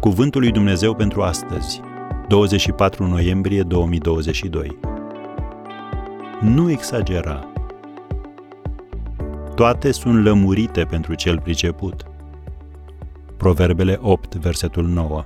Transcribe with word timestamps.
Cuvântul 0.00 0.40
lui 0.40 0.50
Dumnezeu 0.50 0.94
pentru 0.94 1.22
astăzi, 1.22 1.80
24 2.28 3.06
noiembrie 3.06 3.62
2022. 3.62 4.78
Nu 6.40 6.70
exagera. 6.70 7.52
Toate 9.54 9.92
sunt 9.92 10.22
lămurite 10.24 10.84
pentru 10.84 11.14
cel 11.14 11.40
priceput. 11.40 12.04
Proverbele 13.36 13.98
8, 14.00 14.34
versetul 14.34 14.86
9. 14.86 15.24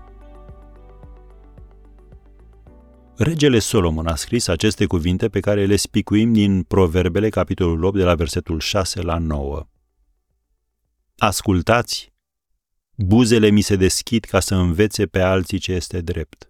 Regele 3.17 3.59
Solomon 3.59 4.07
a 4.07 4.15
scris 4.15 4.49
aceste 4.49 4.87
cuvinte 4.87 5.29
pe 5.29 5.41
care 5.41 5.67
le 5.67 5.77
spicuim 5.77 6.33
din 6.33 6.63
Proverbele, 6.63 7.29
capitolul 7.29 7.85
8, 7.85 7.97
de 7.97 8.05
la 8.05 8.15
versetul 8.15 8.61
6 8.61 9.03
la 9.03 9.19
9. 9.19 9.67
Ascultați, 11.17 12.14
buzele 12.97 13.51
mi 13.51 13.61
se 13.61 13.77
deschid 13.77 14.25
ca 14.25 14.41
să 14.41 14.55
învețe 14.55 15.07
pe 15.07 15.21
alții 15.21 15.59
ce 15.59 15.73
este 15.73 16.01
drept. 16.01 16.49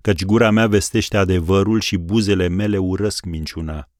Căci 0.00 0.24
gura 0.24 0.50
mea 0.50 0.66
vestește 0.66 1.16
adevărul 1.16 1.80
și 1.80 1.96
buzele 1.96 2.48
mele 2.48 2.78
urăsc 2.78 3.24
minciuna. 3.24 3.90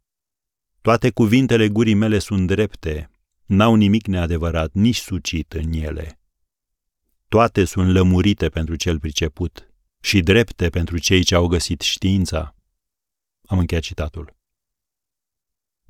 Toate 0.80 1.10
cuvintele 1.10 1.68
gurii 1.68 1.94
mele 1.94 2.18
sunt 2.18 2.46
drepte, 2.46 3.10
n-au 3.46 3.74
nimic 3.74 4.06
neadevărat, 4.06 4.70
nici 4.72 4.98
sucit 4.98 5.52
în 5.52 5.72
ele. 5.72 6.20
Toate 7.28 7.64
sunt 7.64 7.92
lămurite 7.92 8.48
pentru 8.48 8.76
cel 8.76 8.98
priceput 8.98 9.72
și 10.00 10.20
drepte 10.20 10.68
pentru 10.68 10.98
cei 10.98 11.22
ce 11.22 11.34
au 11.34 11.46
găsit 11.46 11.80
știința. 11.80 12.54
Am 13.46 13.58
încheiat 13.58 13.82
citatul. 13.82 14.36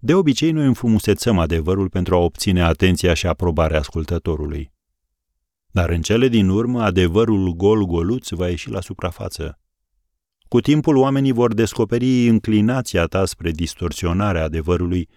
De 0.00 0.14
obicei, 0.14 0.50
noi 0.50 0.66
înfrumusețăm 0.66 1.38
adevărul 1.38 1.88
pentru 1.88 2.14
a 2.14 2.18
obține 2.18 2.62
atenția 2.62 3.14
și 3.14 3.26
aprobarea 3.26 3.78
ascultătorului. 3.78 4.72
Dar 5.78 5.90
în 5.90 6.02
cele 6.02 6.28
din 6.28 6.48
urmă, 6.48 6.82
adevărul 6.82 7.52
gol-goluț 7.52 8.28
va 8.28 8.48
ieși 8.48 8.70
la 8.70 8.80
suprafață. 8.80 9.60
Cu 10.48 10.60
timpul, 10.60 10.96
oamenii 10.96 11.32
vor 11.32 11.54
descoperi 11.54 12.28
înclinația 12.28 13.04
ta 13.04 13.24
spre 13.24 13.50
distorsionarea 13.50 14.44
adevărului 14.44 15.08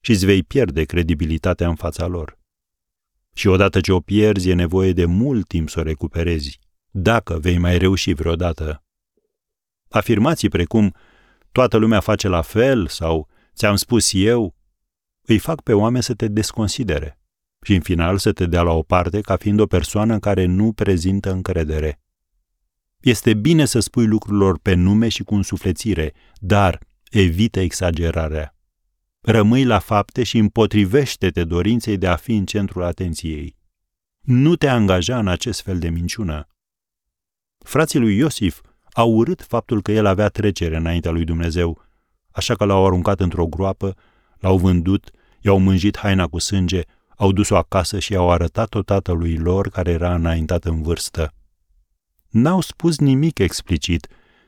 și 0.00 0.10
îți 0.10 0.24
vei 0.24 0.42
pierde 0.42 0.84
credibilitatea 0.84 1.68
în 1.68 1.74
fața 1.74 2.06
lor. 2.06 2.38
Și 3.34 3.46
odată 3.46 3.80
ce 3.80 3.92
o 3.92 4.00
pierzi, 4.00 4.48
e 4.48 4.54
nevoie 4.54 4.92
de 4.92 5.04
mult 5.04 5.48
timp 5.48 5.68
să 5.68 5.80
o 5.80 5.82
recuperezi 5.82 6.58
dacă 6.90 7.38
vei 7.38 7.58
mai 7.58 7.78
reuși 7.78 8.12
vreodată. 8.12 8.84
Afirmații 9.88 10.48
precum 10.48 10.94
toată 11.52 11.76
lumea 11.76 12.00
face 12.00 12.28
la 12.28 12.40
fel 12.40 12.86
sau 12.86 13.28
ți-am 13.54 13.76
spus 13.76 14.10
eu, 14.12 14.54
îi 15.22 15.38
fac 15.38 15.60
pe 15.60 15.72
oameni 15.72 16.02
să 16.02 16.14
te 16.14 16.28
desconsidere 16.28 17.21
și 17.62 17.74
în 17.74 17.80
final 17.80 18.18
să 18.18 18.32
te 18.32 18.46
dea 18.46 18.62
la 18.62 18.72
o 18.72 18.82
parte 18.82 19.20
ca 19.20 19.36
fiind 19.36 19.60
o 19.60 19.66
persoană 19.66 20.18
care 20.18 20.44
nu 20.44 20.72
prezintă 20.72 21.32
încredere. 21.32 22.00
Este 23.00 23.34
bine 23.34 23.64
să 23.64 23.80
spui 23.80 24.06
lucrurilor 24.06 24.58
pe 24.58 24.74
nume 24.74 25.08
și 25.08 25.22
cu 25.22 25.34
însuflețire, 25.34 26.12
dar 26.40 26.78
evită 27.10 27.60
exagerarea. 27.60 28.56
Rămâi 29.20 29.64
la 29.64 29.78
fapte 29.78 30.22
și 30.22 30.38
împotrivește-te 30.38 31.44
dorinței 31.44 31.96
de 31.96 32.06
a 32.06 32.16
fi 32.16 32.34
în 32.34 32.44
centrul 32.44 32.82
atenției. 32.82 33.56
Nu 34.20 34.56
te 34.56 34.68
angaja 34.68 35.18
în 35.18 35.28
acest 35.28 35.62
fel 35.62 35.78
de 35.78 35.88
minciună. 35.88 36.46
Frații 37.58 37.98
lui 37.98 38.16
Iosif 38.16 38.60
au 38.92 39.14
urât 39.14 39.42
faptul 39.42 39.82
că 39.82 39.92
el 39.92 40.06
avea 40.06 40.28
trecere 40.28 40.76
înaintea 40.76 41.10
lui 41.10 41.24
Dumnezeu, 41.24 41.84
așa 42.30 42.54
că 42.54 42.64
l-au 42.64 42.86
aruncat 42.86 43.20
într-o 43.20 43.46
groapă, 43.46 43.96
l-au 44.38 44.58
vândut, 44.58 45.10
i-au 45.40 45.58
mânjit 45.58 45.98
haina 45.98 46.26
cu 46.26 46.38
sânge, 46.38 46.82
au 47.16 47.32
dus-o 47.32 47.56
acasă 47.56 47.98
și 47.98 48.12
i-au 48.12 48.30
arătat-o 48.30 48.82
tatălui 48.82 49.36
lor 49.36 49.68
care 49.68 49.90
era 49.90 50.14
înaintat 50.14 50.64
în 50.64 50.82
vârstă. 50.82 51.34
N-au 52.28 52.60
spus 52.60 52.98
nimic 52.98 53.38
explicit 53.38 54.06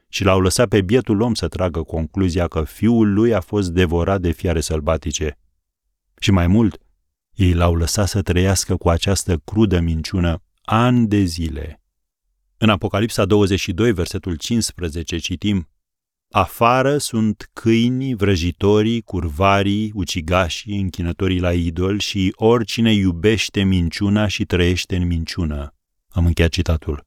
și 0.08 0.24
l-au 0.24 0.40
lăsat 0.40 0.68
pe 0.68 0.80
bietul 0.80 1.20
om 1.20 1.34
să 1.34 1.48
tragă 1.48 1.82
concluzia 1.82 2.48
că 2.48 2.62
fiul 2.62 3.12
lui 3.12 3.34
a 3.34 3.40
fost 3.40 3.70
devorat 3.70 4.20
de 4.20 4.30
fiare 4.30 4.60
sălbatice. 4.60 5.38
Și 6.18 6.30
mai 6.30 6.46
mult, 6.46 6.78
ei 7.32 7.52
l-au 7.52 7.74
lăsat 7.74 8.08
să 8.08 8.22
trăiască 8.22 8.76
cu 8.76 8.88
această 8.88 9.36
crudă 9.36 9.80
minciună 9.80 10.42
ani 10.62 11.06
de 11.06 11.18
zile. 11.18 11.82
În 12.56 12.68
Apocalipsa 12.68 13.24
22, 13.24 13.92
versetul 13.92 14.36
15, 14.36 15.16
citim 15.18 15.68
Afară 16.36 16.98
sunt 16.98 17.50
câinii, 17.52 18.14
vrăjitorii, 18.14 19.00
curvarii, 19.02 19.92
ucigașii, 19.94 20.80
închinătorii 20.80 21.40
la 21.40 21.52
idol 21.52 21.98
și 21.98 22.32
oricine 22.34 22.92
iubește 22.92 23.62
minciuna 23.62 24.26
și 24.26 24.44
trăiește 24.44 24.96
în 24.96 25.06
minciună. 25.06 25.74
Am 26.08 26.26
încheiat 26.26 26.50
citatul. 26.50 27.06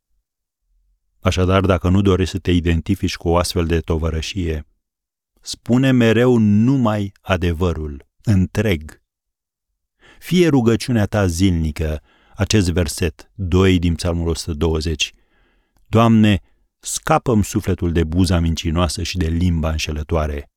Așadar, 1.19 1.65
dacă 1.65 1.89
nu 1.89 2.01
dorești 2.01 2.31
să 2.31 2.39
te 2.39 2.51
identifici 2.51 3.15
cu 3.15 3.29
o 3.29 3.37
astfel 3.37 3.65
de 3.65 3.79
tovărășie, 3.79 4.65
spune 5.41 5.91
mereu 5.91 6.37
numai 6.37 7.11
adevărul, 7.21 8.07
întreg. 8.23 9.01
Fie 10.19 10.47
rugăciunea 10.47 11.05
ta 11.05 11.25
zilnică, 11.25 12.01
acest 12.35 12.71
verset, 12.71 13.31
2 13.35 13.79
din 13.79 13.95
Psalmul 13.95 14.27
120, 14.27 15.11
Doamne, 15.87 16.41
scapăm 16.79 17.41
sufletul 17.41 17.91
de 17.91 18.03
buza 18.03 18.39
mincinoasă 18.39 19.03
și 19.03 19.17
de 19.17 19.27
limba 19.27 19.69
înșelătoare. 19.69 20.49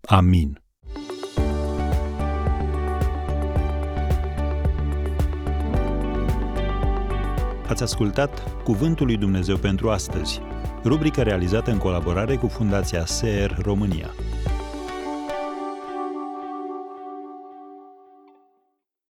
Amin. 0.00 0.62
Ați 7.68 7.82
ascultat 7.82 8.62
Cuvântul 8.62 9.06
lui 9.06 9.16
Dumnezeu 9.16 9.56
pentru 9.56 9.90
astăzi, 9.90 10.40
rubrica 10.84 11.22
realizată 11.22 11.70
în 11.70 11.78
colaborare 11.78 12.36
cu 12.36 12.46
Fundația 12.46 13.06
SER 13.06 13.58
România. 13.62 14.14